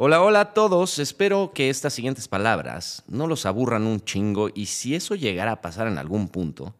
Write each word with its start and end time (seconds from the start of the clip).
Hola, 0.00 0.22
hola 0.22 0.40
a 0.42 0.54
todos. 0.54 1.00
Espero 1.00 1.50
que 1.52 1.70
estas 1.70 1.92
siguientes 1.92 2.28
palabras 2.28 3.02
no 3.08 3.26
los 3.26 3.46
aburran 3.46 3.84
un 3.84 4.00
chingo 4.00 4.48
y 4.54 4.66
si 4.66 4.94
eso 4.94 5.16
llegara 5.16 5.50
a 5.50 5.60
pasar 5.60 5.88
en 5.88 5.98
algún 5.98 6.28
punto, 6.28 6.76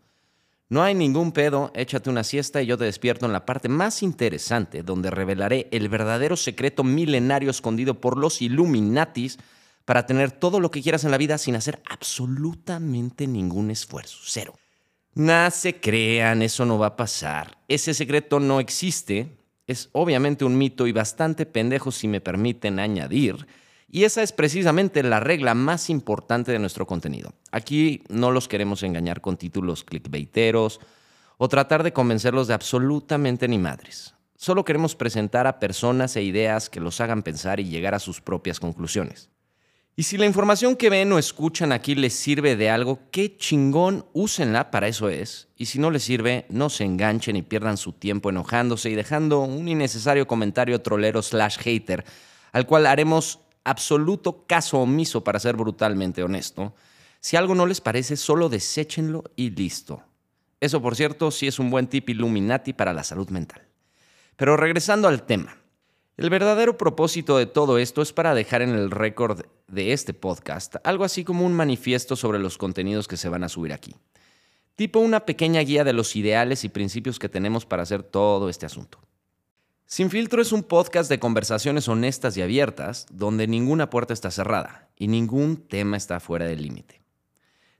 no 0.68 0.84
hay 0.84 0.94
ningún 0.94 1.32
pedo, 1.32 1.72
échate 1.74 2.10
una 2.10 2.22
siesta 2.22 2.62
y 2.62 2.66
yo 2.66 2.78
te 2.78 2.84
despierto 2.84 3.26
en 3.26 3.32
la 3.32 3.44
parte 3.44 3.68
más 3.68 4.04
interesante 4.04 4.84
donde 4.84 5.10
revelaré 5.10 5.66
el 5.72 5.88
verdadero 5.88 6.36
secreto 6.36 6.84
milenario 6.84 7.50
escondido 7.50 7.94
por 8.00 8.16
los 8.16 8.40
Illuminatis 8.40 9.40
para 9.84 10.06
tener 10.06 10.30
todo 10.30 10.60
lo 10.60 10.70
que 10.70 10.80
quieras 10.80 11.02
en 11.02 11.10
la 11.10 11.18
vida 11.18 11.38
sin 11.38 11.56
hacer 11.56 11.82
absolutamente 11.90 13.26
ningún 13.26 13.72
esfuerzo. 13.72 14.18
Cero. 14.22 14.54
Nada 15.14 15.50
se 15.50 15.80
crean, 15.80 16.40
eso 16.40 16.64
no 16.64 16.78
va 16.78 16.86
a 16.86 16.96
pasar. 16.96 17.58
Ese 17.66 17.94
secreto 17.94 18.38
no 18.38 18.60
existe 18.60 19.37
es 19.68 19.90
obviamente 19.92 20.44
un 20.44 20.58
mito 20.58 20.88
y 20.88 20.92
bastante 20.92 21.46
pendejo 21.46 21.92
si 21.92 22.08
me 22.08 22.20
permiten 22.20 22.80
añadir, 22.80 23.46
y 23.90 24.04
esa 24.04 24.22
es 24.22 24.32
precisamente 24.32 25.02
la 25.02 25.20
regla 25.20 25.54
más 25.54 25.88
importante 25.88 26.52
de 26.52 26.58
nuestro 26.58 26.86
contenido. 26.86 27.32
Aquí 27.52 28.02
no 28.08 28.30
los 28.30 28.48
queremos 28.48 28.82
engañar 28.82 29.20
con 29.20 29.36
títulos 29.36 29.84
clickbaiteros 29.84 30.80
o 31.38 31.48
tratar 31.48 31.82
de 31.82 31.92
convencerlos 31.92 32.48
de 32.48 32.54
absolutamente 32.54 33.46
ni 33.46 33.58
madres. 33.58 34.14
Solo 34.36 34.64
queremos 34.64 34.94
presentar 34.94 35.46
a 35.46 35.58
personas 35.58 36.16
e 36.16 36.22
ideas 36.22 36.68
que 36.68 36.80
los 36.80 37.00
hagan 37.00 37.22
pensar 37.22 37.60
y 37.60 37.64
llegar 37.64 37.94
a 37.94 37.98
sus 37.98 38.20
propias 38.20 38.60
conclusiones. 38.60 39.30
Y 39.98 40.04
si 40.04 40.16
la 40.16 40.26
información 40.26 40.76
que 40.76 40.90
ven 40.90 41.10
o 41.10 41.18
escuchan 41.18 41.72
aquí 41.72 41.96
les 41.96 42.14
sirve 42.14 42.54
de 42.54 42.70
algo, 42.70 43.00
qué 43.10 43.36
chingón, 43.36 44.06
úsenla, 44.12 44.70
para 44.70 44.86
eso 44.86 45.08
es. 45.08 45.48
Y 45.56 45.66
si 45.66 45.80
no 45.80 45.90
les 45.90 46.04
sirve, 46.04 46.46
no 46.50 46.70
se 46.70 46.84
enganchen 46.84 47.34
y 47.34 47.42
pierdan 47.42 47.76
su 47.76 47.92
tiempo 47.94 48.30
enojándose 48.30 48.90
y 48.90 48.94
dejando 48.94 49.40
un 49.40 49.66
innecesario 49.66 50.28
comentario 50.28 50.80
trolero 50.82 51.20
slash 51.20 51.58
hater, 51.58 52.04
al 52.52 52.64
cual 52.64 52.86
haremos 52.86 53.40
absoluto 53.64 54.46
caso 54.46 54.78
omiso 54.78 55.24
para 55.24 55.40
ser 55.40 55.56
brutalmente 55.56 56.22
honesto. 56.22 56.76
Si 57.18 57.36
algo 57.36 57.56
no 57.56 57.66
les 57.66 57.80
parece, 57.80 58.16
solo 58.16 58.48
deséchenlo 58.48 59.24
y 59.34 59.50
listo. 59.50 60.04
Eso, 60.60 60.80
por 60.80 60.94
cierto, 60.94 61.32
sí 61.32 61.48
es 61.48 61.58
un 61.58 61.70
buen 61.70 61.88
tip 61.88 62.08
Illuminati 62.08 62.72
para 62.72 62.92
la 62.92 63.02
salud 63.02 63.30
mental. 63.30 63.62
Pero 64.36 64.56
regresando 64.56 65.08
al 65.08 65.24
tema. 65.24 65.56
El 66.18 66.30
verdadero 66.30 66.76
propósito 66.76 67.38
de 67.38 67.46
todo 67.46 67.78
esto 67.78 68.02
es 68.02 68.12
para 68.12 68.34
dejar 68.34 68.60
en 68.60 68.70
el 68.70 68.90
récord 68.90 69.42
de 69.68 69.92
este 69.92 70.12
podcast 70.12 70.74
algo 70.82 71.04
así 71.04 71.22
como 71.22 71.46
un 71.46 71.52
manifiesto 71.52 72.16
sobre 72.16 72.40
los 72.40 72.58
contenidos 72.58 73.06
que 73.06 73.16
se 73.16 73.28
van 73.28 73.44
a 73.44 73.48
subir 73.48 73.72
aquí. 73.72 73.94
Tipo 74.74 74.98
una 74.98 75.24
pequeña 75.24 75.60
guía 75.60 75.84
de 75.84 75.92
los 75.92 76.16
ideales 76.16 76.64
y 76.64 76.70
principios 76.70 77.20
que 77.20 77.28
tenemos 77.28 77.66
para 77.66 77.84
hacer 77.84 78.02
todo 78.02 78.48
este 78.48 78.66
asunto. 78.66 78.98
Sin 79.86 80.10
filtro 80.10 80.42
es 80.42 80.50
un 80.50 80.64
podcast 80.64 81.08
de 81.08 81.20
conversaciones 81.20 81.86
honestas 81.86 82.36
y 82.36 82.42
abiertas 82.42 83.06
donde 83.12 83.46
ninguna 83.46 83.88
puerta 83.88 84.12
está 84.12 84.32
cerrada 84.32 84.88
y 84.96 85.06
ningún 85.06 85.68
tema 85.68 85.96
está 85.96 86.18
fuera 86.18 86.46
del 86.46 86.62
límite. 86.62 87.00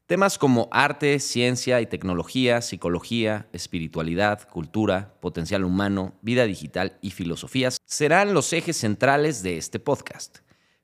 Temas 0.08 0.38
como 0.38 0.70
arte, 0.72 1.18
ciencia 1.18 1.82
y 1.82 1.86
tecnología, 1.86 2.62
psicología, 2.62 3.46
espiritualidad, 3.52 4.48
cultura, 4.48 5.12
potencial 5.20 5.64
humano, 5.64 6.14
vida 6.22 6.46
digital 6.46 6.96
y 7.02 7.10
filosofías 7.10 7.76
serán 7.84 8.32
los 8.32 8.50
ejes 8.54 8.78
centrales 8.78 9.42
de 9.42 9.58
este 9.58 9.78
podcast. 9.78 10.38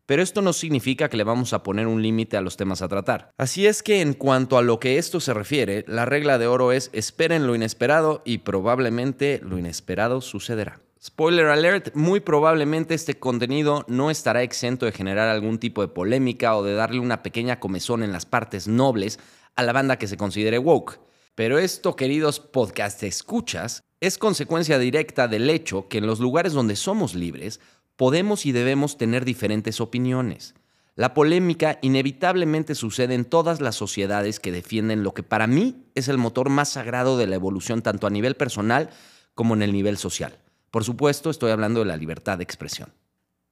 Pero 0.04 0.22
esto 0.22 0.42
no 0.42 0.52
significa 0.52 1.08
que 1.08 1.16
le 1.16 1.24
vamos 1.24 1.54
a 1.54 1.62
poner 1.62 1.86
un 1.86 2.02
límite 2.02 2.36
a 2.36 2.42
los 2.42 2.58
temas 2.58 2.82
a 2.82 2.88
tratar. 2.88 3.30
Así 3.38 3.66
es 3.66 3.82
que 3.82 4.02
en 4.02 4.12
cuanto 4.12 4.58
a 4.58 4.62
lo 4.62 4.78
que 4.78 4.98
esto 4.98 5.20
se 5.20 5.32
refiere, 5.32 5.86
la 5.88 6.04
regla 6.04 6.36
de 6.36 6.46
oro 6.46 6.70
es 6.70 6.90
esperen 6.92 7.46
lo 7.46 7.54
inesperado 7.54 8.20
y 8.26 8.38
probablemente 8.38 9.40
lo 9.42 9.58
inesperado 9.58 10.20
sucederá. 10.20 10.83
Spoiler 11.06 11.48
alert, 11.48 11.94
muy 11.94 12.20
probablemente 12.20 12.94
este 12.94 13.18
contenido 13.18 13.84
no 13.88 14.10
estará 14.10 14.42
exento 14.42 14.86
de 14.86 14.92
generar 14.92 15.28
algún 15.28 15.58
tipo 15.58 15.82
de 15.82 15.88
polémica 15.88 16.56
o 16.56 16.62
de 16.62 16.72
darle 16.72 16.98
una 16.98 17.22
pequeña 17.22 17.60
comezón 17.60 18.02
en 18.02 18.10
las 18.10 18.24
partes 18.24 18.68
nobles 18.68 19.18
a 19.54 19.62
la 19.64 19.74
banda 19.74 19.98
que 19.98 20.06
se 20.06 20.16
considere 20.16 20.56
woke. 20.56 20.98
Pero 21.34 21.58
esto, 21.58 21.94
queridos 21.94 22.40
podcast 22.40 23.02
escuchas, 23.02 23.82
es 24.00 24.16
consecuencia 24.16 24.78
directa 24.78 25.28
del 25.28 25.50
hecho 25.50 25.88
que 25.88 25.98
en 25.98 26.06
los 26.06 26.20
lugares 26.20 26.54
donde 26.54 26.74
somos 26.74 27.14
libres, 27.14 27.60
podemos 27.96 28.46
y 28.46 28.52
debemos 28.52 28.96
tener 28.96 29.26
diferentes 29.26 29.82
opiniones. 29.82 30.54
La 30.96 31.12
polémica 31.12 31.78
inevitablemente 31.82 32.74
sucede 32.74 33.12
en 33.12 33.26
todas 33.26 33.60
las 33.60 33.76
sociedades 33.76 34.40
que 34.40 34.52
defienden 34.52 35.02
lo 35.02 35.12
que 35.12 35.22
para 35.22 35.46
mí 35.46 35.84
es 35.94 36.08
el 36.08 36.16
motor 36.16 36.48
más 36.48 36.70
sagrado 36.70 37.18
de 37.18 37.26
la 37.26 37.34
evolución 37.34 37.82
tanto 37.82 38.06
a 38.06 38.10
nivel 38.10 38.36
personal 38.36 38.88
como 39.34 39.52
en 39.52 39.60
el 39.60 39.72
nivel 39.72 39.98
social. 39.98 40.38
Por 40.74 40.82
supuesto, 40.82 41.30
estoy 41.30 41.52
hablando 41.52 41.78
de 41.78 41.86
la 41.86 41.96
libertad 41.96 42.36
de 42.36 42.42
expresión. 42.42 42.92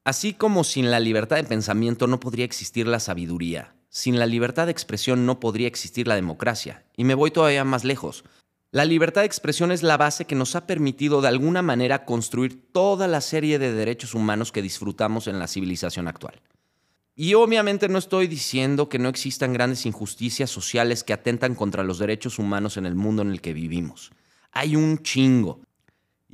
Así 0.02 0.34
como 0.34 0.64
sin 0.64 0.90
la 0.90 0.98
libertad 0.98 1.36
de 1.36 1.44
pensamiento 1.44 2.08
no 2.08 2.18
podría 2.18 2.44
existir 2.44 2.88
la 2.88 2.98
sabiduría, 2.98 3.76
sin 3.90 4.18
la 4.18 4.26
libertad 4.26 4.66
de 4.66 4.72
expresión 4.72 5.24
no 5.24 5.38
podría 5.38 5.68
existir 5.68 6.08
la 6.08 6.16
democracia. 6.16 6.84
Y 6.96 7.04
me 7.04 7.14
voy 7.14 7.30
todavía 7.30 7.62
más 7.62 7.84
lejos. 7.84 8.24
La 8.72 8.84
libertad 8.84 9.20
de 9.20 9.28
expresión 9.28 9.70
es 9.70 9.84
la 9.84 9.96
base 9.96 10.24
que 10.24 10.34
nos 10.34 10.56
ha 10.56 10.66
permitido 10.66 11.20
de 11.20 11.28
alguna 11.28 11.62
manera 11.62 12.04
construir 12.06 12.60
toda 12.72 13.06
la 13.06 13.20
serie 13.20 13.60
de 13.60 13.72
derechos 13.72 14.16
humanos 14.16 14.50
que 14.50 14.60
disfrutamos 14.60 15.28
en 15.28 15.38
la 15.38 15.46
civilización 15.46 16.08
actual. 16.08 16.42
Y 17.14 17.34
obviamente 17.34 17.88
no 17.88 17.98
estoy 17.98 18.26
diciendo 18.26 18.88
que 18.88 18.98
no 18.98 19.08
existan 19.08 19.52
grandes 19.52 19.86
injusticias 19.86 20.50
sociales 20.50 21.04
que 21.04 21.12
atentan 21.12 21.54
contra 21.54 21.84
los 21.84 22.00
derechos 22.00 22.40
humanos 22.40 22.78
en 22.78 22.84
el 22.84 22.96
mundo 22.96 23.22
en 23.22 23.30
el 23.30 23.40
que 23.40 23.52
vivimos. 23.52 24.10
Hay 24.50 24.74
un 24.74 25.04
chingo. 25.04 25.60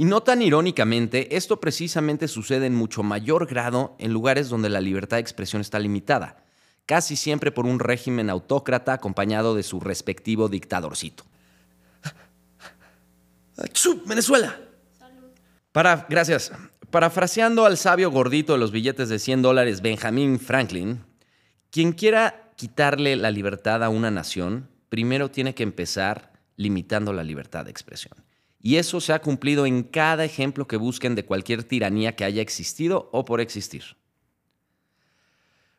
Y 0.01 0.05
no 0.05 0.23
tan 0.23 0.43
irónicamente, 0.43 1.37
esto 1.37 1.59
precisamente 1.59 2.29
sucede 2.29 2.67
en 2.67 2.75
mucho 2.77 3.03
mayor 3.03 3.47
grado 3.47 3.97
en 3.99 4.13
lugares 4.13 4.49
donde 4.49 4.69
la 4.69 4.81
libertad 4.81 5.17
de 5.17 5.23
expresión 5.23 5.61
está 5.61 5.81
limitada, 5.81 6.45
casi 6.87 7.17
siempre 7.17 7.51
por 7.51 7.67
un 7.67 7.81
régimen 7.81 8.31
autócrata 8.31 8.93
acompañado 8.93 9.57
de 9.57 9.65
su 9.65 9.81
respectivo 9.81 10.49
dictadorcito. 10.49 11.25
Venezuela! 14.07 14.61
Para, 15.73 16.07
gracias. 16.09 16.53
Parafraseando 16.91 17.67
al 17.67 17.77
sabio 17.77 18.13
gordito 18.13 18.53
de 18.53 18.61
los 18.61 18.71
billetes 18.71 19.09
de 19.09 19.19
100 19.19 19.43
dólares, 19.43 19.83
Benjamin 19.83 20.39
Franklin, 20.39 21.05
quien 21.73 21.91
quiera 21.91 22.53
quitarle 22.55 23.17
la 23.17 23.33
libertad 23.33 23.83
a 23.83 23.89
una 23.89 24.13
nación, 24.13 24.69
primero 24.91 25.33
tiene 25.33 25.57
que 25.57 25.65
empezar 25.65 26.35
limitando 26.55 27.13
la 27.13 27.25
libertad 27.25 27.65
de 27.65 27.73
expresión. 27.73 28.15
Y 28.61 28.77
eso 28.77 29.01
se 29.01 29.13
ha 29.13 29.21
cumplido 29.21 29.67
en 29.67 29.83
cada 29.83 30.25
ejemplo 30.25 30.67
que 30.67 30.77
busquen 30.77 31.15
de 31.15 31.25
cualquier 31.25 31.63
tiranía 31.65 32.17
que 32.17 32.25
haya 32.25 32.43
existido 32.43 33.09
o 33.13 33.25
por 33.25 33.41
existir. 33.41 33.97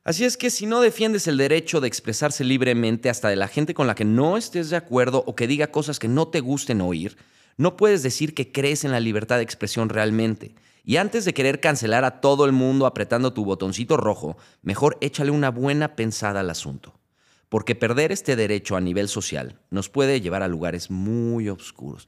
Así 0.03 0.23
es 0.23 0.38
que 0.38 0.50
si 0.50 0.66
no 0.66 0.81
defiendes 0.81 1.28
el 1.28 1.38
derecho 1.38 1.81
de 1.81 1.88
expresarse 1.88 2.44
libremente 2.44 3.09
hasta 3.09 3.29
de 3.29 3.35
la 3.35 3.47
gente 3.47 3.73
con 3.73 3.85
la 3.85 3.95
que 3.95 4.06
no 4.06 4.38
estés 4.38 4.69
de 4.69 4.78
acuerdo 4.78 5.23
o 5.28 5.35
que 5.35 5.45
diga 5.45 5.67
cosas 5.67 6.00
que 6.00 6.07
no 6.07 6.29
te 6.29 6.40
gusten 6.40 6.81
oír, 6.81 7.17
no 7.57 7.75
puedes 7.75 8.01
decir 8.01 8.34
que 8.34 8.51
crees 8.51 8.85
en 8.85 8.91
la 8.91 9.01
libertad 9.01 9.35
de 9.35 9.44
expresión 9.44 9.90
realmente. 9.90 10.56
Y 10.85 10.96
antes 10.96 11.25
de 11.25 11.34
querer 11.34 11.59
cancelar 11.59 12.06
a 12.06 12.22
todo 12.22 12.46
el 12.46 12.53
mundo 12.53 12.85
apretando 12.85 13.34
tu 13.34 13.44
botoncito 13.44 13.97
rojo, 13.97 14.38
mejor 14.61 14.97
échale 15.01 15.29
una 15.29 15.51
buena 15.51 15.96
pensada 15.96 16.40
al 16.40 16.50
asunto. 16.50 16.97
Porque 17.50 17.75
perder 17.75 18.11
este 18.11 18.35
derecho 18.35 18.78
a 18.78 18.81
nivel 18.81 19.09
social 19.09 19.59
nos 19.69 19.90
puede 19.90 20.22
llevar 20.22 20.41
a 20.41 20.47
lugares 20.47 20.90
muy 20.90 21.50
oscuros. 21.50 22.07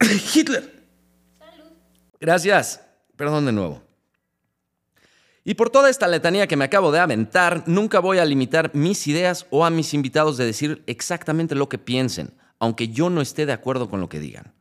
Hitler. 0.34 0.84
Salud. 1.38 1.72
Gracias. 2.18 2.80
Perdón 3.16 3.46
de 3.46 3.52
nuevo. 3.52 3.82
Y 5.44 5.54
por 5.54 5.70
toda 5.70 5.88
esta 5.90 6.06
letanía 6.06 6.46
que 6.46 6.56
me 6.56 6.64
acabo 6.64 6.92
de 6.92 7.00
aventar, 7.00 7.64
nunca 7.66 8.00
voy 8.00 8.18
a 8.18 8.24
limitar 8.24 8.74
mis 8.74 9.06
ideas 9.06 9.46
o 9.50 9.64
a 9.64 9.70
mis 9.70 9.94
invitados 9.94 10.36
de 10.36 10.44
decir 10.44 10.82
exactamente 10.86 11.54
lo 11.54 11.68
que 11.68 11.78
piensen, 11.78 12.34
aunque 12.58 12.88
yo 12.88 13.10
no 13.10 13.20
esté 13.20 13.46
de 13.46 13.52
acuerdo 13.52 13.88
con 13.88 14.00
lo 14.00 14.08
que 14.08 14.20
digan. 14.20 14.54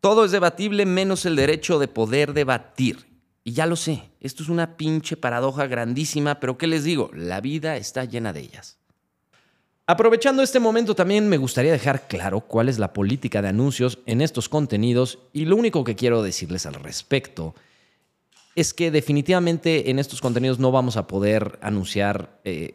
Todo 0.00 0.24
es 0.24 0.32
debatible 0.32 0.86
menos 0.86 1.26
el 1.26 1.36
derecho 1.36 1.78
de 1.78 1.88
poder 1.88 2.32
debatir. 2.32 3.06
Y 3.44 3.52
ya 3.52 3.66
lo 3.66 3.76
sé, 3.76 4.10
esto 4.20 4.42
es 4.42 4.48
una 4.48 4.76
pinche 4.76 5.16
paradoja 5.16 5.66
grandísima, 5.66 6.40
pero 6.40 6.58
¿qué 6.58 6.66
les 6.66 6.84
digo? 6.84 7.10
La 7.14 7.40
vida 7.40 7.76
está 7.76 8.04
llena 8.04 8.32
de 8.32 8.40
ellas. 8.40 8.78
Aprovechando 9.88 10.42
este 10.42 10.58
momento 10.58 10.96
también 10.96 11.28
me 11.28 11.36
gustaría 11.36 11.70
dejar 11.70 12.08
claro 12.08 12.40
cuál 12.40 12.68
es 12.68 12.80
la 12.80 12.92
política 12.92 13.40
de 13.40 13.48
anuncios 13.48 14.00
en 14.06 14.20
estos 14.20 14.48
contenidos 14.48 15.20
y 15.32 15.44
lo 15.44 15.54
único 15.54 15.84
que 15.84 15.94
quiero 15.94 16.24
decirles 16.24 16.66
al 16.66 16.74
respecto 16.74 17.54
es 18.56 18.74
que 18.74 18.90
definitivamente 18.90 19.90
en 19.90 20.00
estos 20.00 20.20
contenidos 20.20 20.58
no 20.58 20.72
vamos 20.72 20.96
a 20.96 21.06
poder 21.06 21.60
anunciar 21.62 22.40
eh, 22.42 22.74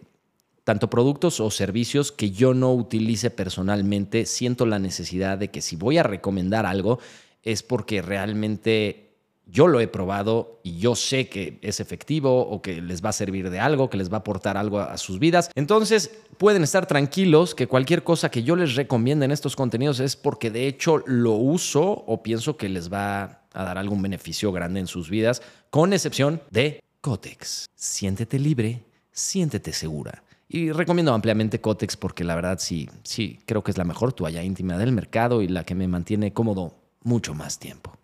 tanto 0.63 0.89
productos 0.89 1.41
o 1.41 1.51
servicios 1.51 2.13
que 2.13 2.31
yo 2.31 2.53
no 2.53 2.73
utilice 2.73 3.29
personalmente. 3.29 4.25
Siento 4.25 4.65
la 4.65 4.79
necesidad 4.79 5.37
de 5.37 5.49
que 5.49 5.61
si 5.61 5.75
voy 5.75 5.97
a 5.97 6.03
recomendar 6.03 6.65
algo 6.65 6.99
es 7.43 7.61
porque 7.61 8.01
realmente 8.01 9.10
yo 9.51 9.67
lo 9.67 9.81
he 9.81 9.87
probado 9.87 10.61
y 10.63 10.77
yo 10.77 10.95
sé 10.95 11.27
que 11.27 11.59
es 11.61 11.81
efectivo 11.81 12.47
o 12.47 12.61
que 12.61 12.81
les 12.81 13.03
va 13.03 13.09
a 13.09 13.13
servir 13.13 13.49
de 13.49 13.59
algo, 13.59 13.89
que 13.89 13.97
les 13.97 14.09
va 14.09 14.17
a 14.17 14.19
aportar 14.19 14.55
algo 14.55 14.79
a 14.79 14.97
sus 14.97 15.19
vidas. 15.19 15.51
Entonces, 15.55 16.11
pueden 16.37 16.63
estar 16.63 16.85
tranquilos 16.85 17.53
que 17.53 17.67
cualquier 17.67 18.03
cosa 18.03 18.31
que 18.31 18.43
yo 18.43 18.55
les 18.55 18.75
recomiende 18.75 19.25
en 19.25 19.31
estos 19.31 19.57
contenidos 19.57 19.99
es 19.99 20.15
porque 20.15 20.51
de 20.51 20.67
hecho 20.67 21.03
lo 21.05 21.33
uso 21.33 21.83
o 21.83 22.23
pienso 22.23 22.55
que 22.55 22.69
les 22.69 22.91
va 22.91 23.41
a 23.53 23.63
dar 23.65 23.77
algún 23.77 24.01
beneficio 24.01 24.53
grande 24.53 24.79
en 24.79 24.87
sus 24.87 25.09
vidas, 25.09 25.41
con 25.69 25.91
excepción 25.91 26.41
de 26.49 26.81
Cotex. 27.01 27.65
Siéntete 27.75 28.39
libre, 28.39 28.85
siéntete 29.11 29.73
segura. 29.73 30.23
Y 30.47 30.71
recomiendo 30.71 31.13
ampliamente 31.13 31.59
Cotex 31.59 31.97
porque 31.97 32.23
la 32.23 32.35
verdad 32.35 32.57
sí, 32.59 32.89
sí, 33.03 33.39
creo 33.45 33.63
que 33.63 33.71
es 33.71 33.77
la 33.77 33.83
mejor 33.83 34.13
toalla 34.13 34.43
íntima 34.43 34.77
del 34.77 34.93
mercado 34.93 35.41
y 35.41 35.47
la 35.47 35.65
que 35.65 35.75
me 35.75 35.87
mantiene 35.87 36.31
cómodo 36.31 36.75
mucho 37.03 37.33
más 37.33 37.59
tiempo. 37.59 37.97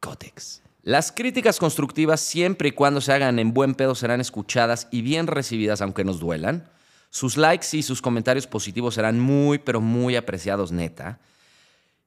Cotex. 0.00 0.65
Las 0.86 1.10
críticas 1.10 1.58
constructivas, 1.58 2.20
siempre 2.20 2.68
y 2.68 2.70
cuando 2.70 3.00
se 3.00 3.12
hagan 3.12 3.40
en 3.40 3.52
buen 3.52 3.74
pedo, 3.74 3.96
serán 3.96 4.20
escuchadas 4.20 4.86
y 4.92 5.02
bien 5.02 5.26
recibidas, 5.26 5.82
aunque 5.82 6.04
nos 6.04 6.20
duelan. 6.20 6.70
Sus 7.10 7.36
likes 7.36 7.66
y 7.72 7.82
sus 7.82 8.00
comentarios 8.00 8.46
positivos 8.46 8.94
serán 8.94 9.18
muy, 9.18 9.58
pero 9.58 9.80
muy 9.80 10.14
apreciados, 10.14 10.70
neta. 10.70 11.18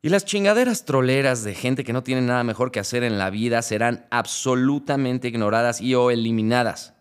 Y 0.01 0.07
las 0.07 0.23
chingaderas 0.23 0.85
troleras 0.85 1.43
de 1.43 1.55
gente 1.55 1.83
que 1.83 1.91
no 1.91 2.03
tiene 2.03 2.21
nada 2.21 2.45
mejor 2.45 2.71
que 2.71 2.79
hacer 2.79 3.03
en 3.03 3.17
la 3.17 3.29
vida 3.29 3.61
serán 3.63 4.07
absolutamente 4.11 5.27
ignoradas 5.27 5.81
y 5.81 5.93
o 5.95 6.09
eliminadas. 6.09 6.93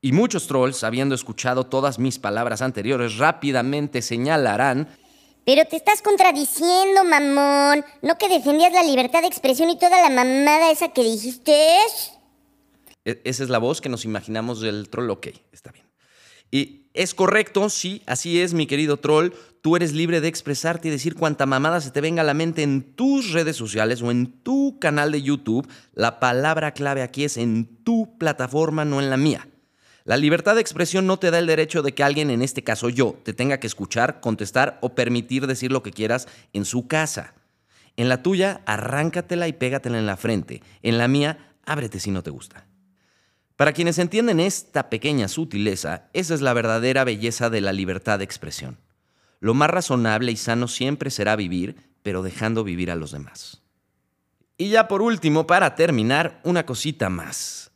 Y 0.00 0.12
muchos 0.12 0.46
trolls, 0.46 0.84
habiendo 0.84 1.14
escuchado 1.14 1.66
todas 1.66 1.98
mis 1.98 2.18
palabras 2.18 2.62
anteriores, 2.62 3.18
rápidamente 3.18 4.00
señalarán 4.00 4.88
pero 5.46 5.64
te 5.64 5.76
estás 5.76 6.02
contradiciendo, 6.02 7.04
mamón. 7.04 7.84
¿No 8.02 8.18
que 8.18 8.28
defendías 8.28 8.72
la 8.72 8.82
libertad 8.82 9.20
de 9.20 9.28
expresión 9.28 9.70
y 9.70 9.78
toda 9.78 10.02
la 10.02 10.10
mamada 10.10 10.72
esa 10.72 10.88
que 10.88 11.04
dijiste? 11.04 11.52
E, 13.04 13.22
esa 13.24 13.44
es 13.44 13.48
la 13.48 13.58
voz 13.58 13.80
que 13.80 13.88
nos 13.88 14.04
imaginamos 14.04 14.60
del 14.60 14.88
troll. 14.88 15.08
Ok, 15.08 15.28
está 15.52 15.70
bien. 15.70 15.86
Y 16.50 16.88
es 16.94 17.14
correcto, 17.14 17.70
sí, 17.70 18.02
así 18.06 18.40
es, 18.40 18.54
mi 18.54 18.66
querido 18.66 18.96
troll. 18.96 19.30
Tú 19.62 19.76
eres 19.76 19.92
libre 19.92 20.20
de 20.20 20.26
expresarte 20.26 20.88
y 20.88 20.90
decir 20.90 21.14
cuanta 21.14 21.46
mamada 21.46 21.80
se 21.80 21.92
te 21.92 22.00
venga 22.00 22.22
a 22.22 22.24
la 22.24 22.34
mente 22.34 22.64
en 22.64 22.82
tus 22.94 23.30
redes 23.30 23.54
sociales 23.54 24.02
o 24.02 24.10
en 24.10 24.42
tu 24.42 24.80
canal 24.80 25.12
de 25.12 25.22
YouTube. 25.22 25.68
La 25.94 26.18
palabra 26.18 26.72
clave 26.72 27.02
aquí 27.02 27.22
es 27.22 27.36
en 27.36 27.84
tu 27.84 28.18
plataforma, 28.18 28.84
no 28.84 29.00
en 29.00 29.10
la 29.10 29.16
mía. 29.16 29.46
La 30.06 30.16
libertad 30.16 30.54
de 30.54 30.60
expresión 30.60 31.08
no 31.08 31.18
te 31.18 31.32
da 31.32 31.40
el 31.40 31.48
derecho 31.48 31.82
de 31.82 31.92
que 31.92 32.04
alguien, 32.04 32.30
en 32.30 32.40
este 32.40 32.62
caso 32.62 32.88
yo, 32.88 33.18
te 33.24 33.32
tenga 33.32 33.58
que 33.58 33.66
escuchar, 33.66 34.20
contestar 34.20 34.78
o 34.80 34.94
permitir 34.94 35.48
decir 35.48 35.72
lo 35.72 35.82
que 35.82 35.90
quieras 35.90 36.28
en 36.52 36.64
su 36.64 36.86
casa. 36.86 37.34
En 37.96 38.08
la 38.08 38.22
tuya, 38.22 38.60
arráncatela 38.66 39.48
y 39.48 39.52
pégatela 39.52 39.98
en 39.98 40.06
la 40.06 40.16
frente. 40.16 40.62
En 40.82 40.96
la 40.96 41.08
mía, 41.08 41.56
ábrete 41.64 41.98
si 41.98 42.12
no 42.12 42.22
te 42.22 42.30
gusta. 42.30 42.68
Para 43.56 43.72
quienes 43.72 43.98
entienden 43.98 44.38
esta 44.38 44.90
pequeña 44.90 45.26
sutileza, 45.26 46.08
esa 46.12 46.34
es 46.34 46.40
la 46.40 46.52
verdadera 46.52 47.02
belleza 47.02 47.50
de 47.50 47.60
la 47.60 47.72
libertad 47.72 48.20
de 48.20 48.24
expresión. 48.26 48.78
Lo 49.40 49.54
más 49.54 49.70
razonable 49.70 50.30
y 50.30 50.36
sano 50.36 50.68
siempre 50.68 51.10
será 51.10 51.34
vivir, 51.34 51.74
pero 52.04 52.22
dejando 52.22 52.62
vivir 52.62 52.92
a 52.92 52.94
los 52.94 53.10
demás. 53.10 53.60
Y 54.56 54.68
ya 54.68 54.86
por 54.86 55.02
último, 55.02 55.48
para 55.48 55.74
terminar, 55.74 56.40
una 56.44 56.64
cosita 56.64 57.10
más. 57.10 57.72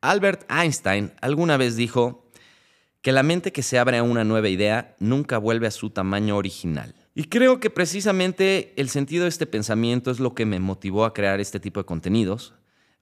Albert 0.00 0.50
Einstein 0.50 1.12
alguna 1.20 1.56
vez 1.56 1.76
dijo 1.76 2.30
que 3.02 3.12
la 3.12 3.22
mente 3.22 3.52
que 3.52 3.62
se 3.62 3.78
abre 3.78 3.98
a 3.98 4.02
una 4.02 4.24
nueva 4.24 4.48
idea 4.48 4.96
nunca 4.98 5.38
vuelve 5.38 5.66
a 5.66 5.70
su 5.70 5.90
tamaño 5.90 6.36
original. 6.36 6.94
Y 7.14 7.24
creo 7.24 7.60
que 7.60 7.70
precisamente 7.70 8.74
el 8.76 8.88
sentido 8.88 9.22
de 9.22 9.30
este 9.30 9.46
pensamiento 9.46 10.10
es 10.10 10.20
lo 10.20 10.34
que 10.34 10.44
me 10.44 10.60
motivó 10.60 11.04
a 11.04 11.14
crear 11.14 11.40
este 11.40 11.60
tipo 11.60 11.80
de 11.80 11.86
contenidos, 11.86 12.54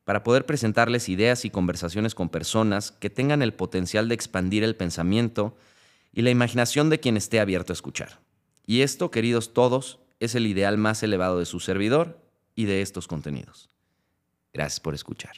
para 0.04 0.22
poder 0.22 0.44
presentarles 0.46 1.08
ideas 1.08 1.44
y 1.44 1.50
conversaciones 1.50 2.14
con 2.14 2.28
personas 2.28 2.92
que 2.92 3.10
tengan 3.10 3.42
el 3.42 3.54
potencial 3.54 4.08
de 4.08 4.14
expandir 4.14 4.62
el 4.62 4.76
pensamiento 4.76 5.56
y 6.12 6.22
la 6.22 6.30
imaginación 6.30 6.90
de 6.90 7.00
quien 7.00 7.16
esté 7.16 7.40
abierto 7.40 7.72
a 7.72 7.74
escuchar. 7.74 8.20
Y 8.66 8.82
esto, 8.82 9.10
queridos 9.10 9.52
todos, 9.54 9.98
es 10.20 10.34
el 10.34 10.46
ideal 10.46 10.78
más 10.78 11.02
elevado 11.02 11.38
de 11.38 11.46
su 11.46 11.60
servidor 11.60 12.20
y 12.54 12.66
de 12.66 12.82
estos 12.82 13.08
contenidos. 13.08 13.70
Gracias 14.52 14.80
por 14.80 14.94
escuchar. 14.94 15.34